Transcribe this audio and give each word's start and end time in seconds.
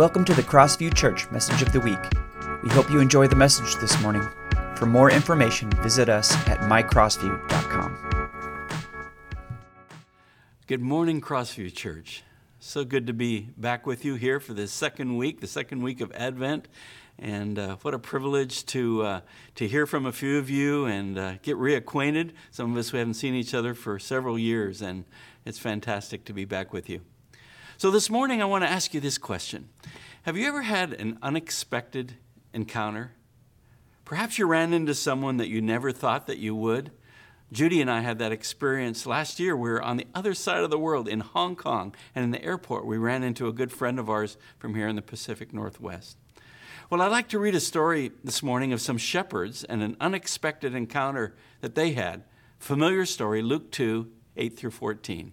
Welcome 0.00 0.24
to 0.24 0.32
the 0.32 0.42
Crossview 0.42 0.94
Church 0.94 1.30
Message 1.30 1.60
of 1.60 1.72
the 1.72 1.80
Week. 1.80 1.98
We 2.62 2.70
hope 2.70 2.90
you 2.90 3.00
enjoy 3.00 3.26
the 3.26 3.36
message 3.36 3.74
this 3.82 4.00
morning. 4.00 4.26
For 4.74 4.86
more 4.86 5.10
information, 5.10 5.68
visit 5.82 6.08
us 6.08 6.34
at 6.48 6.60
mycrossview.com. 6.60 8.30
Good 10.66 10.80
morning, 10.80 11.20
Crossview 11.20 11.74
Church. 11.74 12.22
So 12.60 12.82
good 12.82 13.06
to 13.08 13.12
be 13.12 13.50
back 13.58 13.86
with 13.86 14.02
you 14.06 14.14
here 14.14 14.40
for 14.40 14.54
the 14.54 14.68
second 14.68 15.18
week, 15.18 15.42
the 15.42 15.46
second 15.46 15.82
week 15.82 16.00
of 16.00 16.10
Advent. 16.12 16.68
And 17.18 17.58
uh, 17.58 17.76
what 17.82 17.92
a 17.92 17.98
privilege 17.98 18.64
to, 18.66 19.02
uh, 19.02 19.20
to 19.56 19.68
hear 19.68 19.84
from 19.84 20.06
a 20.06 20.12
few 20.12 20.38
of 20.38 20.48
you 20.48 20.86
and 20.86 21.18
uh, 21.18 21.34
get 21.42 21.58
reacquainted. 21.58 22.30
Some 22.50 22.72
of 22.72 22.78
us 22.78 22.90
we 22.94 23.00
haven't 23.00 23.14
seen 23.14 23.34
each 23.34 23.52
other 23.52 23.74
for 23.74 23.98
several 23.98 24.38
years, 24.38 24.80
and 24.80 25.04
it's 25.44 25.58
fantastic 25.58 26.24
to 26.24 26.32
be 26.32 26.46
back 26.46 26.72
with 26.72 26.88
you. 26.88 27.02
So, 27.80 27.90
this 27.90 28.10
morning 28.10 28.42
I 28.42 28.44
want 28.44 28.62
to 28.62 28.68
ask 28.68 28.92
you 28.92 29.00
this 29.00 29.16
question 29.16 29.70
Have 30.24 30.36
you 30.36 30.46
ever 30.46 30.60
had 30.60 30.92
an 30.92 31.18
unexpected 31.22 32.12
encounter? 32.52 33.12
Perhaps 34.04 34.38
you 34.38 34.44
ran 34.44 34.74
into 34.74 34.94
someone 34.94 35.38
that 35.38 35.48
you 35.48 35.62
never 35.62 35.90
thought 35.90 36.26
that 36.26 36.36
you 36.36 36.54
would. 36.54 36.90
Judy 37.50 37.80
and 37.80 37.90
I 37.90 38.00
had 38.00 38.18
that 38.18 38.32
experience 38.32 39.06
last 39.06 39.40
year. 39.40 39.56
We 39.56 39.70
were 39.70 39.80
on 39.80 39.96
the 39.96 40.06
other 40.14 40.34
side 40.34 40.62
of 40.62 40.68
the 40.68 40.78
world 40.78 41.08
in 41.08 41.20
Hong 41.20 41.56
Kong, 41.56 41.94
and 42.14 42.22
in 42.22 42.32
the 42.32 42.44
airport, 42.44 42.84
we 42.84 42.98
ran 42.98 43.22
into 43.22 43.48
a 43.48 43.52
good 43.52 43.72
friend 43.72 43.98
of 43.98 44.10
ours 44.10 44.36
from 44.58 44.74
here 44.74 44.86
in 44.86 44.96
the 44.96 45.00
Pacific 45.00 45.54
Northwest. 45.54 46.18
Well, 46.90 47.00
I'd 47.00 47.06
like 47.06 47.28
to 47.28 47.38
read 47.38 47.54
a 47.54 47.60
story 47.60 48.12
this 48.22 48.42
morning 48.42 48.74
of 48.74 48.82
some 48.82 48.98
shepherds 48.98 49.64
and 49.64 49.82
an 49.82 49.96
unexpected 50.02 50.74
encounter 50.74 51.34
that 51.62 51.76
they 51.76 51.92
had. 51.92 52.24
Familiar 52.58 53.06
story, 53.06 53.40
Luke 53.40 53.70
2 53.70 54.06
8 54.36 54.58
through 54.58 54.72
14. 54.72 55.32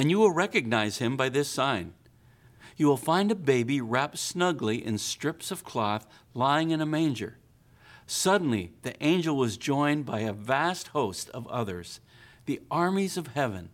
and 0.00 0.10
you 0.10 0.18
will 0.18 0.32
recognize 0.32 0.96
him 0.96 1.14
by 1.14 1.28
this 1.28 1.46
sign. 1.46 1.92
You 2.78 2.86
will 2.86 2.96
find 2.96 3.30
a 3.30 3.34
baby 3.34 3.82
wrapped 3.82 4.16
snugly 4.16 4.82
in 4.82 4.96
strips 4.96 5.50
of 5.50 5.62
cloth 5.62 6.06
lying 6.32 6.70
in 6.70 6.80
a 6.80 6.86
manger. 6.86 7.36
Suddenly, 8.06 8.72
the 8.80 8.94
angel 9.04 9.36
was 9.36 9.58
joined 9.58 10.06
by 10.06 10.20
a 10.20 10.32
vast 10.32 10.88
host 10.88 11.28
of 11.34 11.46
others, 11.48 12.00
the 12.46 12.62
armies 12.70 13.18
of 13.18 13.26
heaven, 13.26 13.68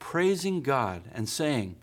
praising 0.00 0.62
God 0.62 1.04
and 1.12 1.28
saying, 1.28 1.76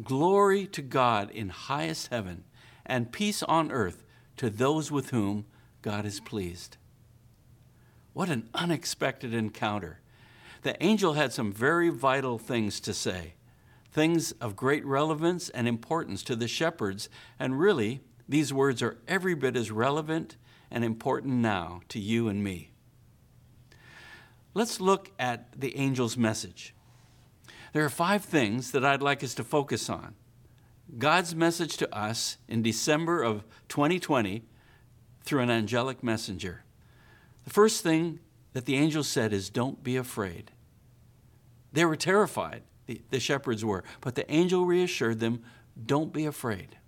Glory 0.00 0.64
to 0.68 0.80
God 0.80 1.28
in 1.32 1.48
highest 1.48 2.12
heaven, 2.12 2.44
and 2.86 3.10
peace 3.10 3.42
on 3.42 3.72
earth 3.72 4.04
to 4.36 4.48
those 4.48 4.92
with 4.92 5.10
whom 5.10 5.44
God 5.82 6.06
is 6.06 6.20
pleased. 6.20 6.76
What 8.12 8.28
an 8.28 8.48
unexpected 8.54 9.34
encounter! 9.34 9.98
The 10.64 10.82
angel 10.82 11.12
had 11.12 11.32
some 11.32 11.52
very 11.52 11.90
vital 11.90 12.38
things 12.38 12.80
to 12.80 12.92
say, 12.92 13.34
things 13.92 14.32
of 14.32 14.56
great 14.56 14.84
relevance 14.84 15.48
and 15.50 15.68
importance 15.68 16.22
to 16.24 16.34
the 16.34 16.48
shepherds. 16.48 17.08
And 17.38 17.60
really, 17.60 18.00
these 18.28 18.52
words 18.52 18.82
are 18.82 18.98
every 19.06 19.34
bit 19.34 19.56
as 19.56 19.70
relevant 19.70 20.36
and 20.70 20.82
important 20.82 21.34
now 21.34 21.82
to 21.90 22.00
you 22.00 22.28
and 22.28 22.42
me. 22.42 22.70
Let's 24.54 24.80
look 24.80 25.12
at 25.18 25.60
the 25.60 25.76
angel's 25.76 26.16
message. 26.16 26.74
There 27.72 27.84
are 27.84 27.90
five 27.90 28.24
things 28.24 28.70
that 28.70 28.84
I'd 28.84 29.02
like 29.02 29.22
us 29.22 29.34
to 29.34 29.44
focus 29.44 29.90
on. 29.90 30.14
God's 30.96 31.34
message 31.34 31.76
to 31.78 31.94
us 31.94 32.38
in 32.48 32.62
December 32.62 33.22
of 33.22 33.44
2020 33.68 34.44
through 35.24 35.40
an 35.40 35.50
angelic 35.50 36.02
messenger. 36.02 36.64
The 37.44 37.50
first 37.50 37.82
thing 37.82 38.20
that 38.52 38.64
the 38.64 38.76
angel 38.76 39.02
said 39.02 39.32
is, 39.32 39.50
Don't 39.50 39.82
be 39.82 39.96
afraid. 39.96 40.50
They 41.74 41.84
were 41.84 41.96
terrified, 41.96 42.62
the, 42.86 43.00
the 43.10 43.18
shepherds 43.18 43.64
were, 43.64 43.82
but 44.00 44.14
the 44.14 44.30
angel 44.32 44.64
reassured 44.64 45.18
them, 45.18 45.42
Don't 45.84 46.12
be 46.12 46.24
afraid. 46.24 46.78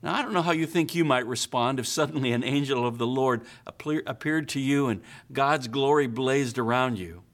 Now, 0.00 0.14
I 0.14 0.22
don't 0.22 0.32
know 0.32 0.42
how 0.42 0.52
you 0.52 0.64
think 0.64 0.94
you 0.94 1.04
might 1.04 1.26
respond 1.26 1.80
if 1.80 1.86
suddenly 1.88 2.30
an 2.30 2.44
angel 2.44 2.86
of 2.86 2.98
the 2.98 3.06
Lord 3.06 3.42
appeared 3.66 4.48
to 4.50 4.60
you 4.60 4.86
and 4.86 5.02
God's 5.32 5.66
glory 5.66 6.06
blazed 6.06 6.56
around 6.56 6.98
you. 7.00 7.24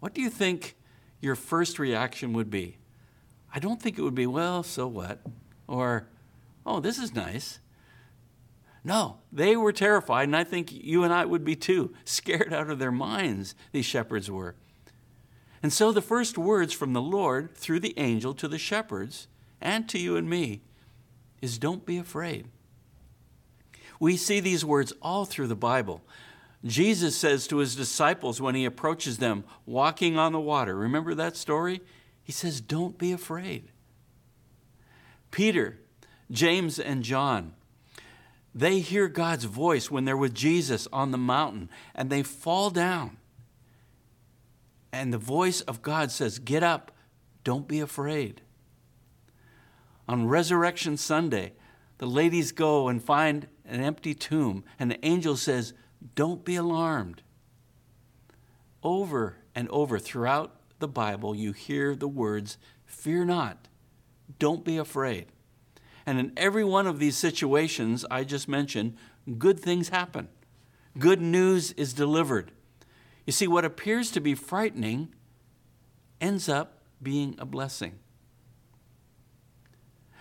What 0.00 0.14
do 0.14 0.22
you 0.22 0.30
think 0.30 0.74
your 1.20 1.34
first 1.34 1.78
reaction 1.78 2.32
would 2.32 2.48
be? 2.48 2.78
I 3.54 3.58
don't 3.58 3.80
think 3.80 3.98
it 3.98 4.02
would 4.02 4.14
be, 4.14 4.26
well, 4.26 4.62
so 4.62 4.86
what? 4.86 5.20
Or, 5.68 6.08
oh, 6.64 6.80
this 6.80 6.98
is 6.98 7.14
nice. 7.14 7.60
No, 8.82 9.18
they 9.30 9.54
were 9.54 9.70
terrified, 9.70 10.24
and 10.28 10.36
I 10.36 10.44
think 10.44 10.72
you 10.72 11.04
and 11.04 11.12
I 11.12 11.26
would 11.26 11.44
be 11.44 11.56
too, 11.56 11.92
scared 12.06 12.54
out 12.54 12.70
of 12.70 12.78
their 12.78 12.90
minds, 12.90 13.54
these 13.70 13.84
shepherds 13.84 14.30
were. 14.30 14.56
And 15.62 15.72
so 15.72 15.92
the 15.92 16.02
first 16.02 16.36
words 16.36 16.72
from 16.72 16.92
the 16.92 17.02
Lord 17.02 17.54
through 17.54 17.80
the 17.80 17.94
angel 17.96 18.34
to 18.34 18.48
the 18.48 18.58
shepherds 18.58 19.28
and 19.60 19.88
to 19.88 19.98
you 19.98 20.16
and 20.16 20.28
me 20.28 20.62
is 21.40 21.58
don't 21.58 21.86
be 21.86 21.98
afraid. 21.98 22.48
We 24.00 24.16
see 24.16 24.40
these 24.40 24.64
words 24.64 24.92
all 25.00 25.24
through 25.24 25.46
the 25.46 25.54
Bible. 25.54 26.02
Jesus 26.64 27.16
says 27.16 27.46
to 27.48 27.58
his 27.58 27.76
disciples 27.76 28.40
when 28.40 28.54
he 28.54 28.64
approaches 28.64 29.18
them 29.18 29.44
walking 29.64 30.18
on 30.18 30.32
the 30.32 30.40
water, 30.40 30.74
remember 30.74 31.14
that 31.14 31.36
story? 31.36 31.80
He 32.22 32.32
says, 32.32 32.60
Don't 32.60 32.98
be 32.98 33.12
afraid. 33.12 33.68
Peter, 35.30 35.78
James, 36.30 36.78
and 36.78 37.02
John, 37.02 37.54
they 38.54 38.80
hear 38.80 39.08
God's 39.08 39.44
voice 39.44 39.90
when 39.90 40.04
they're 40.04 40.16
with 40.16 40.34
Jesus 40.34 40.86
on 40.92 41.10
the 41.10 41.18
mountain 41.18 41.70
and 41.94 42.10
they 42.10 42.22
fall 42.22 42.70
down 42.70 43.16
and 44.92 45.12
the 45.12 45.18
voice 45.18 45.62
of 45.62 45.82
God 45.82 46.10
says, 46.10 46.38
Get 46.38 46.62
up, 46.62 46.92
don't 47.44 47.66
be 47.66 47.80
afraid. 47.80 48.42
On 50.08 50.26
Resurrection 50.26 50.96
Sunday, 50.96 51.54
the 51.98 52.06
ladies 52.06 52.52
go 52.52 52.88
and 52.88 53.02
find 53.02 53.48
an 53.64 53.80
empty 53.80 54.14
tomb, 54.14 54.64
and 54.78 54.90
the 54.90 55.04
angel 55.04 55.36
says, 55.36 55.72
Don't 56.14 56.44
be 56.44 56.56
alarmed. 56.56 57.22
Over 58.82 59.36
and 59.54 59.68
over 59.70 59.98
throughout 59.98 60.56
the 60.80 60.88
Bible, 60.88 61.34
you 61.34 61.52
hear 61.52 61.94
the 61.94 62.08
words, 62.08 62.58
Fear 62.84 63.24
not, 63.26 63.68
don't 64.38 64.64
be 64.64 64.76
afraid. 64.76 65.26
And 66.04 66.18
in 66.18 66.32
every 66.36 66.64
one 66.64 66.86
of 66.86 66.98
these 66.98 67.16
situations 67.16 68.04
I 68.10 68.24
just 68.24 68.48
mentioned, 68.48 68.96
good 69.38 69.60
things 69.60 69.90
happen. 69.90 70.28
Good 70.98 71.20
news 71.20 71.72
is 71.72 71.92
delivered. 71.92 72.50
You 73.26 73.32
see, 73.32 73.46
what 73.46 73.64
appears 73.64 74.10
to 74.12 74.20
be 74.20 74.34
frightening 74.34 75.14
ends 76.20 76.48
up 76.48 76.78
being 77.02 77.34
a 77.38 77.44
blessing. 77.44 77.98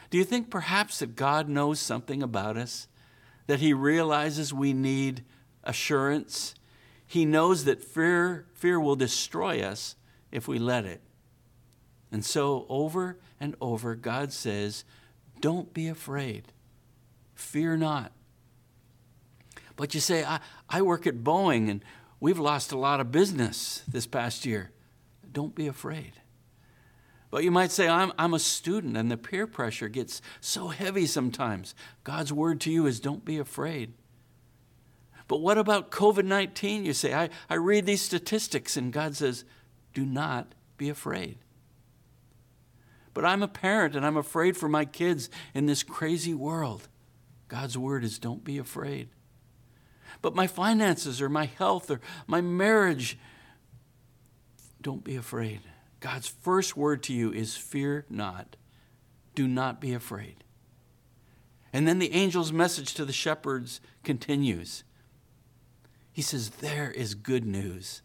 Do 0.09 0.17
you 0.17 0.23
think 0.23 0.49
perhaps 0.49 0.99
that 0.99 1.15
God 1.15 1.47
knows 1.47 1.79
something 1.79 2.21
about 2.21 2.57
us? 2.57 2.87
That 3.47 3.59
He 3.59 3.73
realizes 3.73 4.53
we 4.53 4.73
need 4.73 5.23
assurance? 5.63 6.53
He 7.05 7.25
knows 7.25 7.63
that 7.65 7.83
fear, 7.83 8.45
fear 8.53 8.79
will 8.79 8.95
destroy 8.95 9.61
us 9.61 9.95
if 10.31 10.47
we 10.47 10.59
let 10.59 10.85
it. 10.85 11.01
And 12.11 12.25
so, 12.25 12.65
over 12.67 13.19
and 13.39 13.55
over, 13.61 13.95
God 13.95 14.33
says, 14.33 14.83
Don't 15.39 15.73
be 15.73 15.87
afraid. 15.87 16.51
Fear 17.33 17.77
not. 17.77 18.11
But 19.77 19.93
you 19.93 20.01
say, 20.01 20.23
I, 20.23 20.39
I 20.69 20.81
work 20.81 21.07
at 21.07 21.23
Boeing 21.23 21.69
and 21.69 21.83
We've 22.21 22.39
lost 22.39 22.71
a 22.71 22.77
lot 22.77 22.99
of 22.99 23.11
business 23.11 23.83
this 23.87 24.05
past 24.05 24.45
year. 24.45 24.69
Don't 25.29 25.55
be 25.55 25.65
afraid. 25.65 26.13
But 27.31 27.43
you 27.43 27.49
might 27.49 27.71
say, 27.71 27.87
I'm, 27.87 28.13
I'm 28.17 28.35
a 28.35 28.39
student, 28.39 28.95
and 28.95 29.09
the 29.09 29.17
peer 29.17 29.47
pressure 29.47 29.89
gets 29.89 30.21
so 30.39 30.67
heavy 30.67 31.07
sometimes. 31.07 31.73
God's 32.03 32.31
word 32.31 32.61
to 32.61 32.71
you 32.71 32.85
is 32.85 32.99
don't 32.99 33.25
be 33.25 33.39
afraid. 33.39 33.93
But 35.27 35.37
what 35.37 35.57
about 35.57 35.89
COVID 35.89 36.25
19? 36.25 36.85
You 36.85 36.93
say, 36.93 37.13
I, 37.13 37.29
I 37.49 37.55
read 37.55 37.87
these 37.87 38.03
statistics, 38.03 38.77
and 38.77 38.93
God 38.93 39.15
says, 39.15 39.43
do 39.95 40.05
not 40.05 40.53
be 40.77 40.89
afraid. 40.89 41.39
But 43.15 43.25
I'm 43.25 43.41
a 43.41 43.47
parent, 43.47 43.95
and 43.95 44.05
I'm 44.05 44.17
afraid 44.17 44.55
for 44.57 44.69
my 44.69 44.85
kids 44.85 45.29
in 45.55 45.65
this 45.65 45.81
crazy 45.81 46.35
world. 46.35 46.87
God's 47.47 47.79
word 47.79 48.03
is 48.03 48.19
don't 48.19 48.43
be 48.43 48.59
afraid 48.59 49.09
but 50.21 50.35
my 50.35 50.47
finances 50.47 51.21
or 51.21 51.29
my 51.29 51.45
health 51.45 51.89
or 51.89 51.99
my 52.27 52.41
marriage. 52.41 53.17
Don't 54.81 55.03
be 55.03 55.15
afraid. 55.15 55.61
God's 55.99 56.27
first 56.27 56.75
word 56.75 57.03
to 57.03 57.13
you 57.13 57.31
is 57.31 57.55
fear 57.55 58.05
not. 58.09 58.55
Do 59.35 59.47
not 59.47 59.79
be 59.79 59.93
afraid. 59.93 60.43
And 61.73 61.87
then 61.87 61.99
the 61.99 62.11
angel's 62.11 62.51
message 62.51 62.93
to 62.95 63.05
the 63.05 63.13
shepherds 63.13 63.79
continues. 64.03 64.83
He 66.11 66.21
says, 66.21 66.49
There 66.49 66.91
is 66.91 67.13
good 67.13 67.45
news. 67.45 68.01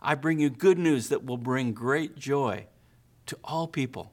I 0.00 0.14
bring 0.14 0.38
you 0.38 0.50
good 0.50 0.78
news 0.78 1.08
that 1.08 1.24
will 1.24 1.38
bring 1.38 1.72
great 1.72 2.16
joy 2.16 2.66
to 3.26 3.36
all 3.42 3.66
people. 3.66 4.12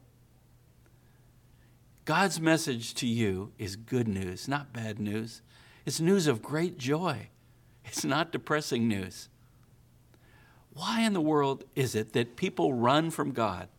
God's 2.05 2.39
message 2.39 2.93
to 2.95 3.07
you 3.07 3.51
is 3.57 3.75
good 3.75 4.07
news, 4.07 4.47
not 4.47 4.73
bad 4.73 4.99
news. 4.99 5.41
It's 5.85 5.99
news 5.99 6.27
of 6.27 6.41
great 6.41 6.77
joy. 6.77 7.29
It's 7.85 8.03
not 8.03 8.31
depressing 8.31 8.87
news. 8.87 9.29
Why 10.73 11.01
in 11.01 11.13
the 11.13 11.21
world 11.21 11.63
is 11.75 11.95
it 11.95 12.13
that 12.13 12.35
people 12.35 12.73
run 12.73 13.11
from 13.11 13.31
God? 13.31 13.69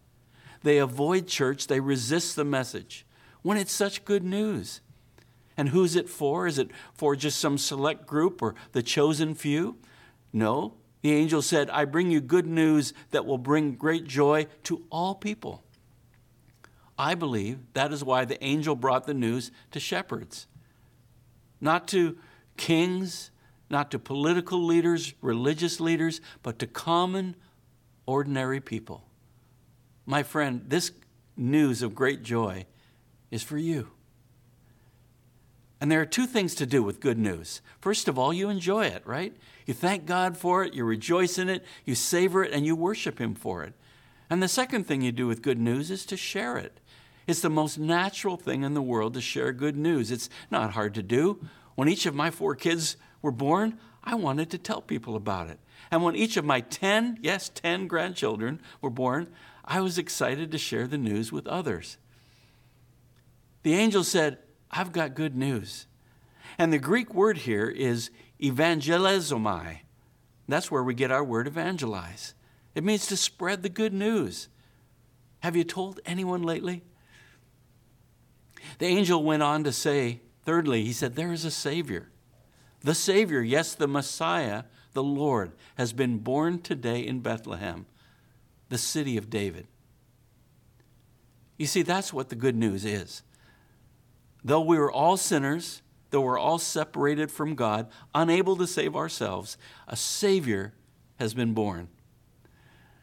They 0.63 0.79
avoid 0.79 1.27
church, 1.27 1.67
they 1.67 1.81
resist 1.81 2.37
the 2.37 2.45
message 2.45 3.05
when 3.43 3.59
it's 3.59 3.73
such 3.73 4.05
good 4.05 4.25
news. 4.25 4.81
And 5.57 5.71
who's 5.71 5.97
it 5.97 6.09
for? 6.09 6.47
Is 6.47 6.59
it 6.59 6.71
for 6.95 7.17
just 7.17 7.39
some 7.39 7.59
select 7.59 8.07
group 8.07 8.43
or 8.43 8.55
the 8.73 8.83
chosen 8.83 9.35
few? 9.35 9.77
No. 10.33 10.75
The 11.03 11.13
angel 11.13 11.43
said, 11.43 11.71
I 11.71 11.85
bring 11.85 12.11
you 12.11 12.21
good 12.21 12.47
news 12.47 12.93
that 13.11 13.27
will 13.27 13.39
bring 13.39 13.75
great 13.75 14.05
joy 14.05 14.47
to 14.65 14.85
all 14.91 15.15
people. 15.15 15.63
I 16.99 17.15
believe 17.15 17.59
that 17.75 17.93
is 17.93 18.03
why 18.03 18.25
the 18.25 18.43
angel 18.43 18.75
brought 18.75 19.07
the 19.07 19.15
news 19.15 19.51
to 19.71 19.81
shepherds, 19.81 20.47
not 21.61 21.89
to 21.89 22.17
kings, 22.57 23.31
not 23.69 23.91
to 23.91 23.99
political 23.99 24.65
leaders, 24.65 25.15
religious 25.21 25.81
leaders, 25.81 26.21
but 26.43 26.59
to 26.59 26.67
common, 26.67 27.37
ordinary 28.07 28.61
people. 28.61 29.05
My 30.05 30.23
friend, 30.23 30.63
this 30.69 30.93
news 31.37 31.83
of 31.83 31.95
great 31.95 32.23
joy 32.23 32.67
is 33.31 33.43
for 33.43 33.59
you. 33.59 33.91
And 35.81 35.91
there 35.91 36.01
are 36.01 36.07
two 36.07 36.27
things 36.27 36.55
to 36.55 36.67
do 36.67 36.83
with 36.83 37.01
good 37.01 37.19
news. 37.19 37.61
First 37.81 38.09
of 38.09 38.19
all, 38.19 38.33
you 38.33 38.49
enjoy 38.49 38.87
it, 38.87 39.03
right? 39.07 39.37
You 39.67 39.75
thank 39.75 40.07
God 40.07 40.37
for 40.37 40.65
it, 40.65 40.73
you 40.73 40.85
rejoice 40.85 41.37
in 41.37 41.49
it, 41.49 41.65
you 41.85 41.95
savor 41.95 42.45
it, 42.45 42.53
and 42.53 42.65
you 42.65 42.75
worship 42.75 43.21
Him 43.21 43.35
for 43.35 43.63
it. 43.63 43.75
And 44.31 44.43
the 44.43 44.49
second 44.49 44.85
thing 44.85 45.03
you 45.03 45.13
do 45.13 45.27
with 45.27 45.43
good 45.43 45.59
news 45.59 45.91
is 45.91 46.07
to 46.07 46.17
share 46.17 46.57
it. 46.57 46.81
It's 47.27 47.41
the 47.41 47.51
most 47.51 47.79
natural 47.79 48.37
thing 48.37 48.63
in 48.63 48.75
the 48.75 48.83
world 48.83 49.15
to 49.15 49.21
share 49.21 49.53
good 49.53 49.77
news. 49.77 50.11
It's 50.11 50.31
not 50.51 50.73
hard 50.73 50.95
to 50.95 51.03
do. 51.03 51.41
When 51.75 51.89
each 51.89 52.07
of 52.07 52.15
my 52.15 52.31
four 52.31 52.55
kids 52.55 52.97
were 53.21 53.33
born, 53.33 53.79
I 54.05 54.15
wanted 54.15 54.51
to 54.51 54.59
tell 54.59 54.81
people 54.81 55.17
about 55.17 55.51
it. 55.51 55.59
And 55.91 56.03
when 56.03 56.15
each 56.15 56.37
of 56.37 56.45
my 56.45 56.61
10, 56.61 57.19
yes, 57.21 57.49
10 57.49 57.89
grandchildren 57.89 58.61
were 58.81 58.91
born, 58.91 59.29
I 59.65 59.81
was 59.81 59.99
excited 59.99 60.53
to 60.53 60.59
share 60.59 60.87
the 60.87 60.99
news 60.99 61.33
with 61.33 61.47
others. 61.47 61.99
The 63.65 63.75
angel 63.75 64.05
said, 64.05 64.39
I've 64.71 64.93
got 64.93 65.15
good 65.15 65.37
news. 65.37 65.87
And 66.59 66.73
the 66.73 66.79
Greek 66.79 67.13
word 67.13 67.39
here 67.39 67.69
is 67.69 68.11
evangelizomai. 68.41 69.81
That's 70.49 70.71
where 70.71 70.85
we 70.85 70.95
get 70.95 71.11
our 71.11 71.25
word 71.25 71.49
evangelize. 71.49 72.35
It 72.75 72.85
means 72.85 73.07
to 73.09 73.17
spread 73.17 73.63
the 73.63 73.69
good 73.69 73.93
news. 73.93 74.49
Have 75.41 75.57
you 75.57 75.65
told 75.65 76.01
anyone 76.07 76.43
lately? 76.43 76.85
The 78.79 78.87
angel 78.87 79.23
went 79.23 79.43
on 79.43 79.65
to 79.65 79.73
say, 79.73 80.21
thirdly, 80.45 80.85
he 80.85 80.93
said, 80.93 81.15
There 81.15 81.33
is 81.33 81.45
a 81.45 81.51
Savior. 81.51 82.11
The 82.81 82.95
Savior, 82.95 83.41
yes, 83.41 83.75
the 83.75 83.89
Messiah, 83.89 84.65
the 84.93 85.03
Lord, 85.03 85.53
has 85.77 85.93
been 85.93 86.19
born 86.19 86.61
today 86.61 87.01
in 87.01 87.21
Bethlehem, 87.21 87.87
the 88.69 88.79
city 88.79 89.17
of 89.17 89.31
David. 89.31 89.67
You 91.57 91.67
see, 91.67 91.83
that's 91.83 92.13
what 92.13 92.29
the 92.29 92.37
good 92.37 92.57
news 92.57 92.85
is. 92.85 93.23
Though 94.45 94.61
we 94.61 94.79
were 94.79 94.93
all 94.93 95.17
sinners, 95.17 95.83
though 96.11 96.21
we're 96.21 96.39
all 96.39 96.59
separated 96.59 97.31
from 97.31 97.55
God, 97.55 97.89
unable 98.15 98.57
to 98.57 98.67
save 98.67 98.95
ourselves, 98.95 99.57
a 99.89 99.97
Savior 99.97 100.75
has 101.19 101.35
been 101.35 101.55
born. 101.55 101.89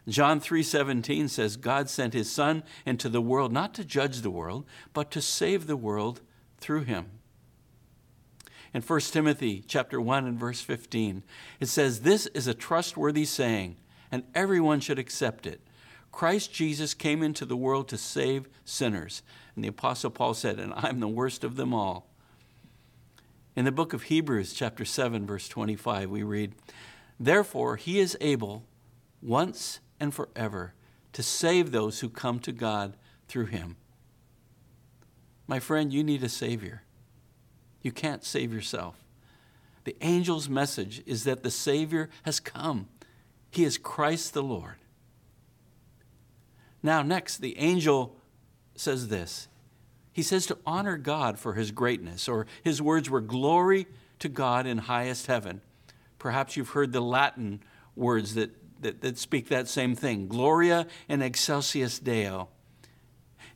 John 0.08 0.42
3:17 0.42 1.30
says 1.30 1.56
God 1.56 1.90
sent 1.90 2.14
his 2.14 2.32
son 2.32 2.64
into 2.86 3.08
the 3.08 3.22
world 3.22 3.54
not 3.54 3.74
to 3.76 3.86
judge 3.86 4.22
the 4.22 4.30
world, 4.30 4.66
but 4.94 5.12
to 5.12 5.22
save 5.22 5.66
the 5.66 5.78
world 5.78 6.22
through 6.58 6.84
him. 6.84 7.06
In 8.74 8.82
1 8.82 9.00
Timothy 9.12 9.64
chapter 9.66 10.02
1 10.02 10.26
and 10.26 10.40
verse 10.40 10.62
15, 10.62 11.24
it 11.60 11.68
says 11.68 12.02
this 12.02 12.26
is 12.28 12.48
a 12.48 12.54
trustworthy 12.54 13.24
saying, 13.24 13.78
and 14.12 14.24
everyone 14.34 14.80
should 14.80 15.00
accept 15.00 15.46
it. 15.46 15.62
Christ 16.12 16.54
Jesus 16.54 16.94
came 16.94 17.24
into 17.24 17.46
the 17.46 17.58
world 17.58 17.88
to 17.90 17.98
save 17.98 18.48
sinners. 18.66 19.22
And 19.56 19.64
the 19.64 19.70
apostle 19.70 20.12
Paul 20.12 20.34
said, 20.34 20.60
and 20.60 20.74
I'm 20.76 21.00
the 21.00 21.08
worst 21.08 21.44
of 21.44 21.56
them 21.56 21.74
all. 21.74 22.10
In 23.56 23.66
the 23.66 23.72
book 23.72 23.94
of 23.94 24.04
Hebrews 24.04 24.54
chapter 24.54 24.86
7 24.86 25.26
verse 25.26 25.48
25, 25.48 26.10
we 26.10 26.24
read, 26.24 26.54
Therefore 27.20 27.78
he 27.78 28.00
is 28.00 28.18
able 28.20 28.64
once 29.22 29.80
and 30.04 30.14
forever 30.14 30.74
to 31.14 31.24
save 31.24 31.72
those 31.72 32.02
who 32.02 32.10
come 32.10 32.40
to 32.40 32.52
God 32.52 32.96
through 33.28 33.46
him. 33.46 33.78
My 35.48 35.60
friend, 35.60 35.94
you 35.94 36.04
need 36.04 36.24
a 36.24 36.30
Savior. 36.30 36.84
You 37.82 37.92
can't 37.92 38.24
save 38.24 38.54
yourself. 38.54 38.98
The 39.86 39.96
angel's 40.02 40.50
message 40.50 41.02
is 41.06 41.24
that 41.24 41.44
the 41.44 41.52
Savior 41.52 42.10
has 42.24 42.40
come. 42.40 42.88
He 43.50 43.64
is 43.64 43.78
Christ 43.78 44.34
the 44.34 44.44
Lord. 44.44 44.76
Now, 46.82 47.02
next, 47.02 47.38
the 47.38 47.58
angel 47.58 48.18
says 48.76 49.08
this 49.08 49.48
He 50.12 50.24
says 50.24 50.46
to 50.48 50.58
honor 50.66 50.98
God 50.98 51.40
for 51.40 51.54
his 51.54 51.72
greatness, 51.72 52.28
or 52.28 52.46
his 52.62 52.82
words 52.82 53.10
were 53.10 53.22
glory 53.22 53.88
to 54.20 54.30
God 54.30 54.66
in 54.66 54.80
highest 54.80 55.28
heaven. 55.28 55.62
Perhaps 56.20 56.58
you've 56.58 56.70
heard 56.70 56.92
the 56.92 57.02
Latin 57.02 57.62
words 57.96 58.36
that 58.36 58.62
that, 58.83 59.01
that 59.01 59.18
speak 59.18 59.50
that 59.50 59.68
same 59.68 59.95
thing 59.95 60.27
Gloria 60.27 60.88
in 61.09 61.21
excelsis 61.21 62.00
Deo. 62.00 62.50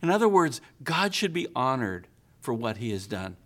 In 0.01 0.09
other 0.09 0.29
words, 0.29 0.61
God 0.83 1.13
should 1.13 1.33
be 1.33 1.47
honored 1.55 2.07
for 2.39 2.53
what 2.53 2.77
he 2.77 2.91
has 2.91 3.07
done. 3.07 3.37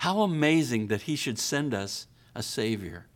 How 0.00 0.22
amazing 0.22 0.88
that 0.88 1.02
he 1.02 1.16
should 1.16 1.38
send 1.38 1.74
us 1.74 2.06
a 2.34 2.42
Savior. 2.42 3.06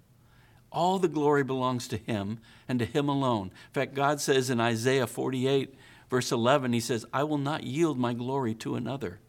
All 0.71 0.99
the 0.99 1.09
glory 1.09 1.45
belongs 1.45 1.89
to 1.89 1.97
him 1.97 2.41
and 2.69 2.79
to 2.79 2.85
him 2.85 3.09
alone. 3.09 3.47
In 3.47 3.73
fact, 3.73 3.95
God 3.95 4.21
says 4.21 4.51
in 4.51 4.61
Isaiah 4.61 5.07
48, 5.07 5.75
verse 6.11 6.33
11, 6.33 6.73
he 6.73 6.81
says, 6.81 7.07
I 7.13 7.25
will 7.25 7.39
not 7.39 7.63
yield 7.63 7.99
my 7.99 8.13
glory 8.13 8.55
to 8.57 8.75
another. 8.75 9.21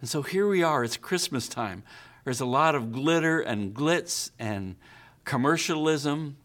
And 0.00 0.08
so 0.08 0.22
here 0.22 0.46
we 0.46 0.62
are, 0.62 0.84
it's 0.84 0.96
Christmas 0.96 1.48
time. 1.48 1.84
There's 2.24 2.40
a 2.40 2.46
lot 2.46 2.74
of 2.74 2.92
glitter 2.92 3.40
and 3.40 3.72
glitz 3.72 4.30
and 4.38 4.76
commercialism 5.24 6.36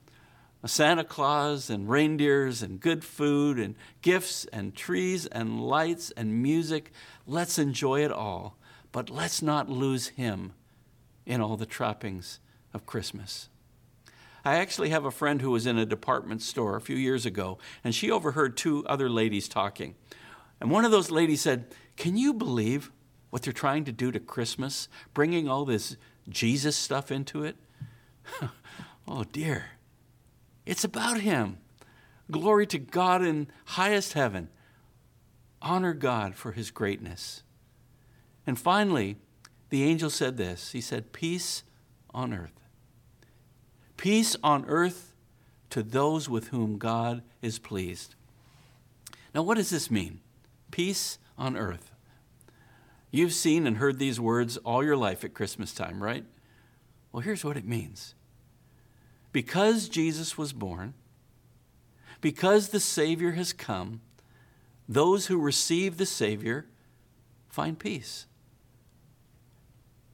Santa 0.67 1.05
Claus 1.05 1.69
and 1.69 1.89
reindeers 1.89 2.61
and 2.61 2.79
good 2.79 3.03
food 3.05 3.57
and 3.57 3.75
gifts 4.01 4.45
and 4.51 4.75
trees 4.75 5.25
and 5.25 5.61
lights 5.61 6.11
and 6.11 6.41
music. 6.41 6.91
Let's 7.25 7.57
enjoy 7.57 8.03
it 8.03 8.11
all, 8.11 8.57
but 8.91 9.09
let's 9.09 9.41
not 9.41 9.69
lose 9.69 10.09
Him 10.09 10.53
in 11.25 11.39
all 11.39 11.55
the 11.55 11.65
trappings 11.65 12.39
of 12.73 12.85
Christmas. 12.85 13.47
I 14.43 14.55
actually 14.55 14.89
have 14.89 15.05
a 15.05 15.11
friend 15.11 15.41
who 15.41 15.51
was 15.51 15.65
in 15.65 15.77
a 15.77 15.85
department 15.85 16.41
store 16.41 16.75
a 16.75 16.81
few 16.81 16.95
years 16.95 17.25
ago, 17.25 17.57
and 17.83 17.95
she 17.95 18.11
overheard 18.11 18.57
two 18.57 18.85
other 18.85 19.09
ladies 19.09 19.47
talking. 19.47 19.95
And 20.59 20.71
one 20.71 20.85
of 20.85 20.91
those 20.91 21.11
ladies 21.11 21.41
said, 21.41 21.67
Can 21.95 22.17
you 22.17 22.33
believe 22.33 22.91
what 23.29 23.43
they're 23.43 23.53
trying 23.53 23.85
to 23.85 23.91
do 23.91 24.11
to 24.11 24.19
Christmas, 24.19 24.89
bringing 25.13 25.47
all 25.47 25.65
this 25.65 25.95
Jesus 26.27 26.75
stuff 26.75 27.11
into 27.11 27.43
it? 27.43 27.55
oh, 29.07 29.23
dear. 29.23 29.78
It's 30.69 30.83
about 30.83 31.21
Him. 31.21 31.57
Glory 32.29 32.67
to 32.67 32.77
God 32.77 33.23
in 33.23 33.47
highest 33.65 34.13
heaven. 34.13 34.49
Honor 35.63 35.95
God 35.95 36.35
for 36.35 36.51
His 36.51 36.69
greatness. 36.69 37.41
And 38.45 38.57
finally, 38.57 39.15
the 39.69 39.83
angel 39.83 40.11
said 40.11 40.37
this 40.37 40.71
He 40.71 40.79
said, 40.79 41.11
Peace 41.11 41.63
on 42.13 42.35
earth. 42.35 42.67
Peace 43.97 44.35
on 44.43 44.63
earth 44.67 45.15
to 45.71 45.81
those 45.81 46.29
with 46.29 46.49
whom 46.49 46.77
God 46.77 47.23
is 47.41 47.57
pleased. 47.57 48.13
Now, 49.33 49.41
what 49.41 49.57
does 49.57 49.71
this 49.71 49.89
mean? 49.89 50.19
Peace 50.69 51.17
on 51.35 51.57
earth. 51.57 51.89
You've 53.09 53.33
seen 53.33 53.65
and 53.65 53.77
heard 53.77 53.97
these 53.97 54.19
words 54.19 54.57
all 54.57 54.83
your 54.83 54.97
life 54.97 55.23
at 55.23 55.33
Christmas 55.33 55.73
time, 55.73 56.03
right? 56.03 56.25
Well, 57.11 57.21
here's 57.21 57.43
what 57.43 57.57
it 57.57 57.65
means 57.65 58.13
because 59.31 59.89
Jesus 59.89 60.37
was 60.37 60.53
born, 60.53 60.93
because 62.21 62.69
the 62.69 62.79
Savior 62.79 63.31
has 63.31 63.53
come, 63.53 64.01
those 64.87 65.27
who 65.27 65.39
receive 65.39 65.97
the 65.97 66.05
Savior 66.05 66.65
find 67.47 67.77
peace. 67.77 68.25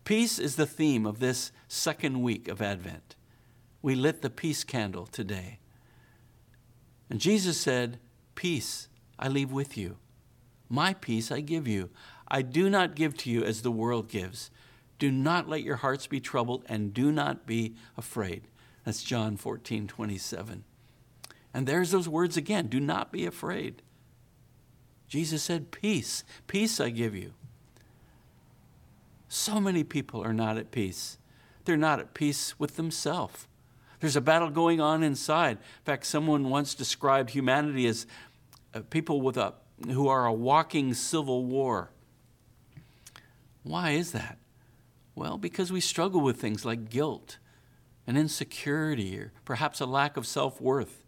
Peace 0.03 0.37
is 0.37 0.55
the 0.55 0.67
theme 0.67 1.05
of 1.05 1.19
this 1.19 1.51
second 1.67 2.21
week 2.21 2.47
of 2.47 2.61
Advent. 2.61 3.15
We 3.81 3.95
lit 3.95 4.21
the 4.21 4.29
peace 4.29 4.63
candle 4.63 5.07
today. 5.07 5.59
And 7.09 7.19
Jesus 7.19 7.59
said, 7.59 7.99
Peace 8.35 8.87
I 9.17 9.29
leave 9.29 9.51
with 9.51 9.77
you. 9.77 9.97
My 10.69 10.93
peace 10.93 11.31
I 11.31 11.39
give 11.39 11.67
you. 11.67 11.89
I 12.27 12.41
do 12.41 12.69
not 12.69 12.95
give 12.95 13.15
to 13.17 13.29
you 13.29 13.43
as 13.43 13.61
the 13.61 13.71
world 13.71 14.09
gives. 14.09 14.51
Do 14.97 15.11
not 15.11 15.47
let 15.47 15.63
your 15.63 15.77
hearts 15.77 16.07
be 16.07 16.19
troubled 16.19 16.65
and 16.67 16.93
do 16.93 17.11
not 17.11 17.45
be 17.45 17.75
afraid. 17.97 18.47
That's 18.85 19.03
John 19.03 19.35
14, 19.35 19.87
27. 19.87 20.63
And 21.53 21.67
there's 21.67 21.91
those 21.91 22.07
words 22.07 22.37
again 22.37 22.67
do 22.67 22.79
not 22.79 23.11
be 23.11 23.25
afraid. 23.25 23.81
Jesus 25.07 25.43
said, 25.43 25.71
Peace, 25.71 26.23
peace 26.47 26.79
I 26.79 26.89
give 26.89 27.15
you. 27.15 27.33
So 29.27 29.59
many 29.59 29.83
people 29.83 30.23
are 30.23 30.33
not 30.33 30.57
at 30.57 30.71
peace. 30.71 31.17
They're 31.65 31.77
not 31.77 31.99
at 31.99 32.13
peace 32.13 32.59
with 32.59 32.75
themselves. 32.75 33.47
There's 33.99 34.15
a 34.15 34.21
battle 34.21 34.49
going 34.49 34.79
on 34.79 35.01
inside. 35.01 35.57
In 35.57 35.83
fact, 35.83 36.05
someone 36.05 36.49
once 36.49 36.75
described 36.75 37.31
humanity 37.31 37.87
as 37.87 38.05
uh, 38.73 38.81
people 38.89 39.21
with 39.21 39.37
a, 39.37 39.53
who 39.87 40.07
are 40.07 40.25
a 40.25 40.33
walking 40.33 40.93
civil 40.93 41.45
war. 41.45 41.89
Why 43.63 43.91
is 43.91 44.11
that? 44.11 44.37
Well, 45.15 45.37
because 45.37 45.71
we 45.71 45.81
struggle 45.81 46.21
with 46.21 46.39
things 46.39 46.65
like 46.65 46.89
guilt 46.89 47.39
and 48.07 48.17
insecurity 48.17 49.17
or 49.17 49.31
perhaps 49.45 49.79
a 49.79 49.85
lack 49.85 50.17
of 50.17 50.27
self 50.27 50.61
worth. 50.61 51.03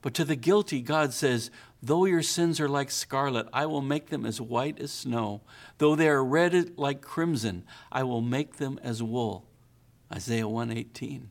But 0.00 0.14
to 0.14 0.24
the 0.24 0.36
guilty, 0.36 0.80
God 0.80 1.12
says, 1.12 1.50
Though 1.82 2.04
your 2.04 2.22
sins 2.22 2.60
are 2.60 2.68
like 2.68 2.90
scarlet, 2.90 3.48
I 3.52 3.66
will 3.66 3.80
make 3.80 4.08
them 4.10 4.24
as 4.24 4.40
white 4.40 4.80
as 4.80 4.92
snow. 4.92 5.42
Though 5.78 5.94
they 5.94 6.08
are 6.08 6.24
red 6.24 6.78
like 6.78 7.00
crimson, 7.00 7.64
I 7.90 8.04
will 8.04 8.20
make 8.20 8.56
them 8.56 8.78
as 8.82 9.02
wool. 9.02 9.46
Isaiah 10.12 10.48
118. 10.48 11.30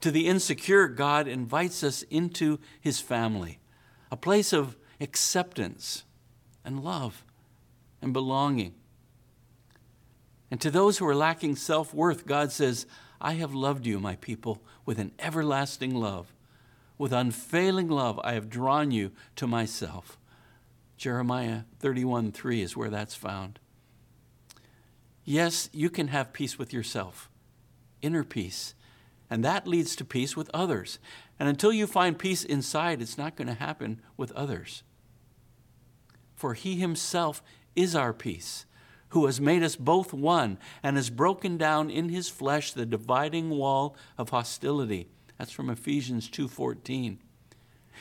To 0.00 0.10
the 0.10 0.28
insecure, 0.28 0.88
God 0.88 1.26
invites 1.26 1.82
us 1.82 2.02
into 2.02 2.60
his 2.80 3.00
family, 3.00 3.58
a 4.10 4.16
place 4.16 4.52
of 4.52 4.76
acceptance 5.00 6.04
and 6.64 6.84
love 6.84 7.24
and 8.02 8.12
belonging. 8.12 8.74
And 10.50 10.60
to 10.60 10.70
those 10.70 10.98
who 10.98 11.06
are 11.06 11.14
lacking 11.14 11.56
self 11.56 11.92
worth, 11.92 12.26
God 12.26 12.52
says, 12.52 12.86
I 13.20 13.34
have 13.34 13.54
loved 13.54 13.86
you, 13.86 13.98
my 13.98 14.16
people, 14.16 14.62
with 14.84 14.98
an 14.98 15.12
everlasting 15.18 15.94
love. 15.94 16.32
With 16.98 17.12
unfailing 17.12 17.88
love, 17.88 18.20
I 18.24 18.34
have 18.34 18.48
drawn 18.48 18.90
you 18.90 19.12
to 19.36 19.46
myself. 19.46 20.18
Jeremiah 20.96 21.62
31 21.78 22.32
3 22.32 22.62
is 22.62 22.76
where 22.76 22.88
that's 22.88 23.14
found. 23.14 23.58
Yes, 25.24 25.68
you 25.72 25.90
can 25.90 26.08
have 26.08 26.32
peace 26.32 26.58
with 26.58 26.72
yourself, 26.72 27.28
inner 28.00 28.22
peace, 28.22 28.74
and 29.28 29.44
that 29.44 29.66
leads 29.66 29.96
to 29.96 30.04
peace 30.04 30.36
with 30.36 30.48
others. 30.54 30.98
And 31.38 31.48
until 31.48 31.72
you 31.72 31.86
find 31.86 32.18
peace 32.18 32.44
inside, 32.44 33.02
it's 33.02 33.18
not 33.18 33.34
going 33.34 33.48
to 33.48 33.54
happen 33.54 34.00
with 34.16 34.30
others. 34.32 34.84
For 36.36 36.54
He 36.54 36.76
Himself 36.76 37.42
is 37.74 37.96
our 37.96 38.12
peace, 38.12 38.65
who 39.10 39.26
has 39.26 39.40
made 39.40 39.62
us 39.62 39.76
both 39.76 40.12
one 40.12 40.58
and 40.82 40.96
has 40.96 41.10
broken 41.10 41.56
down 41.56 41.90
in 41.90 42.08
His 42.08 42.28
flesh 42.28 42.72
the 42.72 42.86
dividing 42.86 43.50
wall 43.50 43.96
of 44.18 44.30
hostility 44.30 45.08
that's 45.38 45.52
from 45.52 45.70
Ephesians 45.70 46.28
2:14. 46.28 47.18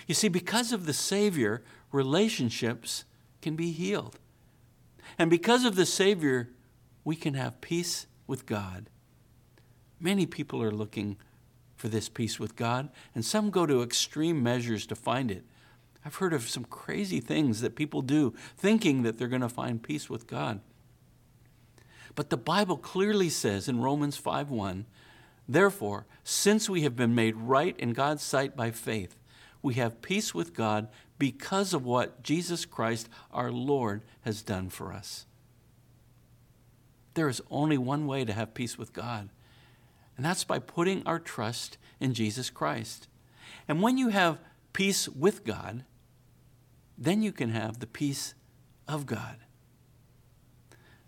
You 0.08 0.16
see, 0.16 0.28
because 0.28 0.72
of 0.72 0.86
the 0.86 0.94
Savior, 0.94 1.64
relationships 1.92 3.06
can 3.42 3.56
be 3.56 3.72
healed. 3.72 4.20
And 5.18 5.30
because 5.30 5.64
of 5.66 5.76
the 5.76 5.86
Savior, 5.86 6.50
we 7.04 7.16
can 7.16 7.34
have 7.36 7.62
peace 7.62 8.08
with 8.28 8.46
God. 8.46 8.90
Many 10.00 10.26
people 10.26 10.62
are 10.62 10.72
looking 10.72 11.18
for 11.76 11.88
this 11.88 12.10
peace 12.10 12.40
with 12.40 12.56
God, 12.56 12.90
and 13.14 13.24
some 13.24 13.50
go 13.50 13.66
to 13.66 13.82
extreme 13.82 14.42
measures 14.42 14.86
to 14.88 14.96
find 14.96 15.30
it. 15.30 15.46
I've 16.04 16.16
heard 16.16 16.34
of 16.34 16.50
some 16.50 16.66
crazy 16.66 17.20
things 17.20 17.62
that 17.62 17.76
people 17.76 18.02
do 18.02 18.34
thinking 18.58 19.04
that 19.04 19.18
they're 19.18 19.28
going 19.28 19.42
to 19.42 19.50
find 19.50 19.82
peace 19.82 20.10
with 20.10 20.28
God. 20.28 20.62
But 22.16 22.30
the 22.30 22.38
Bible 22.38 22.78
clearly 22.78 23.30
says 23.30 23.68
in 23.68 23.82
Romans 23.82 24.18
5:1 24.18 24.86
Therefore, 25.48 26.08
since 26.24 26.70
we 26.70 26.82
have 26.82 26.96
been 26.96 27.14
made 27.14 27.36
right 27.36 27.78
in 27.78 27.94
God's 27.94 28.24
sight 28.24 28.56
by 28.56 28.72
faith, 28.72 29.16
we 29.62 29.76
have 29.76 30.02
peace 30.02 30.34
with 30.34 30.54
God 30.54 30.88
because 31.20 31.74
of 31.74 31.86
what 31.86 32.24
Jesus 32.24 32.66
Christ, 32.66 33.10
our 33.32 33.52
Lord, 33.52 34.04
has 34.22 34.42
done 34.42 34.70
for 34.70 34.92
us. 34.92 35.26
There 37.14 37.30
is 37.30 37.42
only 37.50 37.78
one 37.78 38.08
way 38.08 38.26
to 38.26 38.34
have 38.34 38.54
peace 38.54 38.78
with 38.78 38.92
God, 38.92 39.30
and 40.18 40.26
that's 40.26 40.44
by 40.44 40.60
putting 40.60 41.06
our 41.06 41.20
trust 41.20 41.78
in 42.00 42.14
Jesus 42.14 42.50
Christ. 42.50 43.08
And 43.68 43.82
when 43.82 43.98
you 43.98 44.10
have 44.10 44.40
peace 44.74 45.08
with 45.08 45.46
God, 45.46 45.86
then 46.98 47.22
you 47.22 47.32
can 47.32 47.50
have 47.50 47.80
the 47.80 47.88
peace 47.88 48.34
of 48.88 49.06
God. 49.06 49.38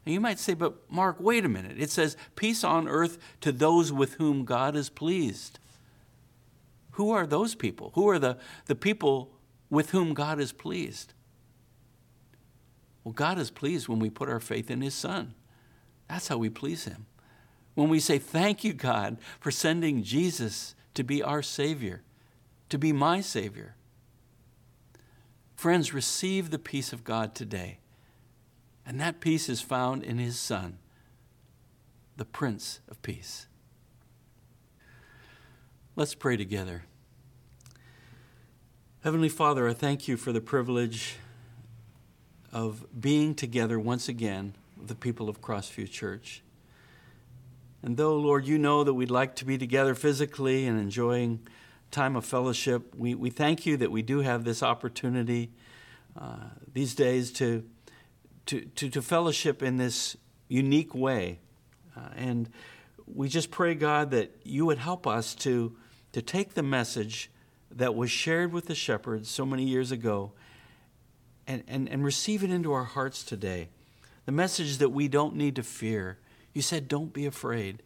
And 0.08 0.14
you 0.14 0.22
might 0.22 0.40
say, 0.40 0.54
but 0.54 0.90
Mark, 0.90 1.18
wait 1.20 1.44
a 1.44 1.50
minute. 1.50 1.76
It 1.78 1.90
says, 1.90 2.16
peace 2.38 2.64
on 2.64 2.88
earth 2.88 3.18
to 3.42 3.52
those 3.52 3.92
with 3.92 4.14
whom 4.14 4.46
God 4.46 4.74
is 4.74 4.90
pleased. 4.90 5.60
Who 6.92 7.12
are 7.12 7.28
those 7.28 7.56
people? 7.56 7.92
Who 7.96 8.08
are 8.08 8.18
the, 8.18 8.38
the 8.68 8.76
people 8.76 9.34
with 9.70 9.90
whom 9.90 10.14
God 10.14 10.40
is 10.40 10.54
pleased? 10.54 11.14
Well, 13.04 13.12
God 13.12 13.38
is 13.38 13.52
pleased 13.52 13.90
when 13.90 14.00
we 14.00 14.10
put 14.10 14.30
our 14.30 14.40
faith 14.40 14.72
in 14.72 14.80
His 14.80 14.94
Son. 14.94 15.34
That's 16.08 16.30
how 16.30 16.38
we 16.38 16.50
please 16.50 16.86
Him. 16.86 17.06
When 17.74 17.90
we 17.90 18.00
say, 18.00 18.18
Thank 18.18 18.64
you, 18.64 18.72
God, 18.72 19.18
for 19.42 19.52
sending 19.52 20.04
Jesus 20.04 20.74
to 20.94 21.04
be 21.04 21.22
our 21.22 21.42
Savior, 21.42 22.02
to 22.70 22.78
be 22.78 22.94
my 22.94 23.20
Savior. 23.20 23.76
Friends, 25.58 25.94
receive 25.94 26.50
the 26.50 26.60
peace 26.60 26.94
of 26.94 27.04
God 27.04 27.36
today. 27.36 27.80
And 28.88 29.02
that 29.02 29.20
peace 29.20 29.50
is 29.50 29.60
found 29.60 30.02
in 30.02 30.18
his 30.18 30.40
Son, 30.40 30.78
the 32.16 32.24
Prince 32.24 32.80
of 32.88 33.02
Peace. 33.02 33.48
Let's 35.98 36.16
pray 36.16 36.38
together. 36.38 36.86
Heavenly 39.04 39.28
Father, 39.28 39.68
I 39.68 39.74
thank 39.74 40.08
you 40.08 40.16
for 40.16 40.32
the 40.32 40.40
privilege 40.40 41.18
of 42.54 42.86
being 42.98 43.36
together 43.36 43.78
once 43.78 44.08
again 44.08 44.56
with 44.78 44.88
the 44.88 44.96
people 44.96 45.28
of 45.28 45.42
Crossview 45.42 45.92
Church. 45.92 46.42
And 47.84 47.98
though, 47.98 48.16
Lord, 48.16 48.48
you 48.48 48.58
know 48.58 48.86
that 48.86 48.94
we'd 48.94 49.12
like 49.12 49.36
to 49.36 49.46
be 49.46 49.58
together 49.58 49.96
physically 49.96 50.66
and 50.66 50.80
enjoying 50.80 51.46
time 51.92 52.16
of 52.16 52.24
fellowship, 52.24 52.96
we, 52.96 53.16
we 53.16 53.32
thank 53.32 53.66
you 53.66 53.76
that 53.76 53.92
we 53.92 54.02
do 54.02 54.20
have 54.22 54.46
this 54.46 54.64
opportunity 54.64 55.52
uh, 56.18 56.38
these 56.72 56.96
days 56.96 57.34
to 57.34 57.66
to, 58.48 58.62
to, 58.62 58.90
to 58.90 59.02
fellowship 59.02 59.62
in 59.62 59.78
this 59.78 60.18
unique 60.48 60.94
way. 60.94 61.40
Uh, 61.96 62.10
and 62.16 62.50
we 63.06 63.30
just 63.30 63.52
pray, 63.52 63.74
God, 63.74 64.12
that 64.12 64.36
you 64.44 64.66
would 64.66 64.78
help 64.78 65.08
us 65.08 65.36
to, 65.36 65.76
to 66.14 66.22
take 66.22 66.54
the 66.54 66.64
message 66.64 67.30
that 67.72 67.96
was 67.96 68.12
shared 68.12 68.52
with 68.52 68.66
the 68.66 68.76
shepherds 68.76 69.30
so 69.30 69.46
many 69.46 69.64
years 69.64 69.92
ago 69.92 70.32
and, 71.46 71.64
and, 71.68 71.88
and 71.90 72.04
receive 72.04 72.44
it 72.44 72.50
into 72.50 72.74
our 72.74 72.84
hearts 72.84 73.24
today. 73.24 73.70
The 74.26 74.32
message 74.32 74.78
that 74.78 74.90
we 74.90 75.08
don't 75.08 75.36
need 75.36 75.56
to 75.56 75.64
fear. 75.64 76.18
You 76.54 76.62
said, 76.62 76.88
don't 76.88 77.14
be 77.14 77.26
afraid. 77.26 77.84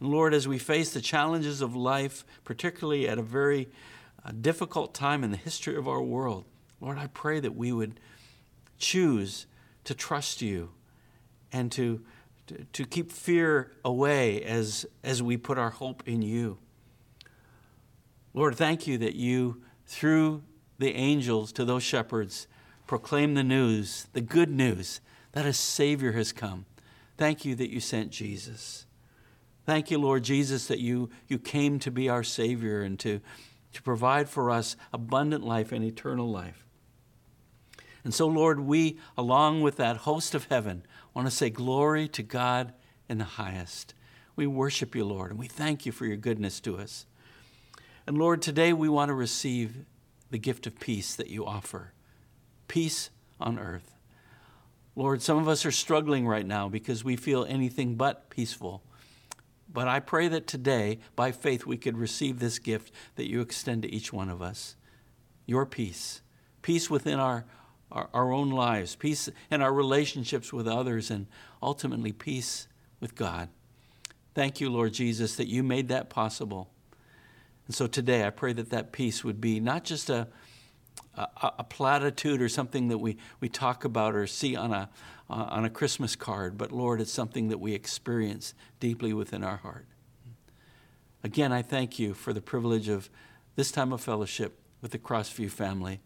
And 0.00 0.10
Lord, 0.10 0.34
as 0.34 0.46
we 0.46 0.58
face 0.58 0.92
the 0.92 1.00
challenges 1.00 1.60
of 1.60 1.74
life, 1.74 2.24
particularly 2.44 3.08
at 3.08 3.18
a 3.18 3.22
very 3.22 3.68
uh, 4.24 4.32
difficult 4.40 4.94
time 4.94 5.24
in 5.24 5.30
the 5.30 5.36
history 5.36 5.76
of 5.76 5.88
our 5.88 6.02
world, 6.02 6.44
Lord, 6.80 6.98
I 6.98 7.06
pray 7.08 7.40
that 7.40 7.56
we 7.56 7.72
would 7.72 7.98
choose 8.78 9.46
to 9.86 9.94
trust 9.94 10.42
you 10.42 10.70
and 11.52 11.72
to, 11.72 12.02
to, 12.48 12.66
to 12.72 12.84
keep 12.84 13.10
fear 13.10 13.72
away 13.84 14.42
as, 14.42 14.84
as 15.02 15.22
we 15.22 15.36
put 15.36 15.58
our 15.58 15.70
hope 15.70 16.02
in 16.06 16.22
you. 16.22 16.58
Lord, 18.34 18.54
thank 18.56 18.86
you 18.86 18.98
that 18.98 19.14
you, 19.14 19.62
through 19.86 20.42
the 20.78 20.94
angels 20.94 21.52
to 21.52 21.64
those 21.64 21.82
shepherds, 21.82 22.46
proclaim 22.86 23.34
the 23.34 23.42
news, 23.42 24.08
the 24.12 24.20
good 24.20 24.50
news, 24.50 25.00
that 25.32 25.46
a 25.46 25.52
Savior 25.52 26.12
has 26.12 26.32
come. 26.32 26.66
Thank 27.16 27.44
you 27.44 27.54
that 27.54 27.70
you 27.70 27.80
sent 27.80 28.10
Jesus. 28.10 28.86
Thank 29.64 29.90
you, 29.90 29.98
Lord 29.98 30.22
Jesus, 30.22 30.66
that 30.66 30.80
you, 30.80 31.10
you 31.28 31.38
came 31.38 31.78
to 31.80 31.90
be 31.90 32.08
our 32.08 32.22
Savior 32.22 32.82
and 32.82 32.98
to, 33.00 33.20
to 33.72 33.82
provide 33.82 34.28
for 34.28 34.50
us 34.50 34.76
abundant 34.92 35.44
life 35.44 35.72
and 35.72 35.84
eternal 35.84 36.30
life. 36.30 36.65
And 38.06 38.14
so, 38.14 38.28
Lord, 38.28 38.60
we, 38.60 38.98
along 39.18 39.62
with 39.62 39.78
that 39.78 39.96
host 39.96 40.36
of 40.36 40.44
heaven, 40.44 40.84
want 41.12 41.26
to 41.26 41.34
say 41.34 41.50
glory 41.50 42.06
to 42.10 42.22
God 42.22 42.72
in 43.08 43.18
the 43.18 43.24
highest. 43.24 43.94
We 44.36 44.46
worship 44.46 44.94
you, 44.94 45.04
Lord, 45.04 45.32
and 45.32 45.40
we 45.40 45.48
thank 45.48 45.84
you 45.84 45.90
for 45.90 46.06
your 46.06 46.16
goodness 46.16 46.60
to 46.60 46.78
us. 46.78 47.04
And 48.06 48.16
Lord, 48.16 48.42
today 48.42 48.72
we 48.72 48.88
want 48.88 49.08
to 49.08 49.14
receive 49.14 49.78
the 50.30 50.38
gift 50.38 50.68
of 50.68 50.78
peace 50.78 51.16
that 51.16 51.30
you 51.30 51.44
offer 51.44 51.94
peace 52.68 53.10
on 53.40 53.58
earth. 53.58 53.96
Lord, 54.94 55.20
some 55.20 55.38
of 55.38 55.48
us 55.48 55.66
are 55.66 55.72
struggling 55.72 56.28
right 56.28 56.46
now 56.46 56.68
because 56.68 57.02
we 57.02 57.16
feel 57.16 57.44
anything 57.44 57.96
but 57.96 58.30
peaceful. 58.30 58.84
But 59.68 59.88
I 59.88 59.98
pray 59.98 60.28
that 60.28 60.46
today, 60.46 61.00
by 61.16 61.32
faith, 61.32 61.66
we 61.66 61.76
could 61.76 61.98
receive 61.98 62.38
this 62.38 62.60
gift 62.60 62.92
that 63.16 63.28
you 63.28 63.40
extend 63.40 63.82
to 63.82 63.92
each 63.92 64.12
one 64.12 64.30
of 64.30 64.40
us 64.40 64.76
your 65.44 65.66
peace 65.66 66.20
peace 66.66 66.90
within 66.90 67.20
our, 67.20 67.44
our, 67.90 68.08
our 68.12 68.32
own 68.32 68.50
lives, 68.50 68.96
peace 68.96 69.28
in 69.50 69.62
our 69.62 69.72
relationships 69.72 70.52
with 70.52 70.66
others, 70.66 71.10
and 71.10 71.26
ultimately 71.62 72.12
peace 72.12 72.68
with 73.00 73.14
God. 73.14 73.48
Thank 74.34 74.60
you, 74.60 74.70
Lord 74.70 74.92
Jesus, 74.92 75.36
that 75.36 75.48
you 75.48 75.62
made 75.62 75.88
that 75.88 76.10
possible. 76.10 76.68
And 77.66 77.74
so 77.74 77.86
today 77.86 78.24
I 78.24 78.30
pray 78.30 78.52
that 78.52 78.70
that 78.70 78.92
peace 78.92 79.24
would 79.24 79.40
be 79.40 79.60
not 79.60 79.84
just 79.84 80.10
a, 80.10 80.28
a, 81.16 81.28
a 81.58 81.64
platitude 81.64 82.42
or 82.42 82.48
something 82.48 82.88
that 82.88 82.98
we, 82.98 83.16
we 83.40 83.48
talk 83.48 83.84
about 83.84 84.14
or 84.14 84.26
see 84.26 84.54
on 84.54 84.72
a, 84.72 84.88
on 85.28 85.64
a 85.64 85.70
Christmas 85.70 86.14
card, 86.14 86.56
but 86.56 86.70
Lord, 86.70 87.00
it's 87.00 87.12
something 87.12 87.48
that 87.48 87.58
we 87.58 87.74
experience 87.74 88.54
deeply 88.78 89.12
within 89.12 89.42
our 89.42 89.56
heart. 89.56 89.86
Again, 91.24 91.52
I 91.52 91.62
thank 91.62 91.98
you 91.98 92.14
for 92.14 92.32
the 92.32 92.40
privilege 92.40 92.88
of 92.88 93.10
this 93.56 93.72
time 93.72 93.92
of 93.92 94.00
fellowship 94.00 94.60
with 94.80 94.92
the 94.92 94.98
Crossview 94.98 95.50
family. 95.50 96.00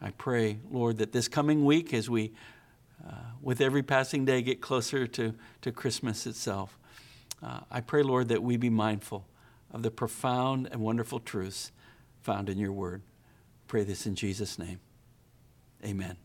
I 0.00 0.10
pray, 0.10 0.58
Lord, 0.70 0.98
that 0.98 1.12
this 1.12 1.28
coming 1.28 1.64
week, 1.64 1.94
as 1.94 2.10
we, 2.10 2.32
uh, 3.06 3.12
with 3.40 3.60
every 3.60 3.82
passing 3.82 4.24
day, 4.24 4.42
get 4.42 4.60
closer 4.60 5.06
to, 5.06 5.34
to 5.62 5.72
Christmas 5.72 6.26
itself, 6.26 6.78
uh, 7.42 7.60
I 7.70 7.80
pray, 7.80 8.02
Lord, 8.02 8.28
that 8.28 8.42
we 8.42 8.56
be 8.56 8.70
mindful 8.70 9.26
of 9.72 9.82
the 9.82 9.90
profound 9.90 10.68
and 10.70 10.80
wonderful 10.80 11.20
truths 11.20 11.72
found 12.22 12.48
in 12.48 12.58
your 12.58 12.72
word. 12.72 13.02
Pray 13.66 13.84
this 13.84 14.06
in 14.06 14.14
Jesus' 14.14 14.58
name. 14.58 14.80
Amen. 15.84 16.16